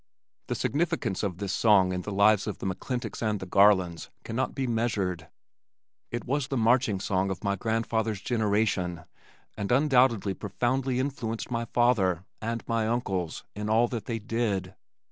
The 0.47 0.55
significance 0.55 1.21
of 1.21 1.37
this 1.37 1.53
song 1.53 1.91
in 1.93 2.01
the 2.01 2.11
lives 2.11 2.47
of 2.47 2.57
the 2.57 2.65
McClintocks 2.65 3.21
and 3.21 3.39
the 3.39 3.45
Garlands 3.45 4.09
cannot 4.23 4.55
be 4.55 4.65
measured. 4.65 5.27
It 6.09 6.25
was 6.25 6.47
the 6.47 6.57
marching 6.57 6.99
song 6.99 7.29
of 7.29 7.43
my 7.43 7.55
Grandfather's 7.55 8.19
generation 8.19 9.03
and 9.55 9.71
undoubtedly 9.71 10.33
profoundly 10.33 10.99
influenced 10.99 11.51
my 11.51 11.65
father 11.65 12.25
and 12.41 12.67
my 12.67 12.87
uncles 12.87 13.43
in 13.55 13.69
all 13.69 13.87
that 13.89 14.05
they 14.05 14.17
did. 14.17 14.73